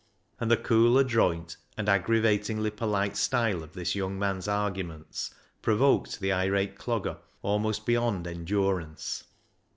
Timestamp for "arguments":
4.47-5.31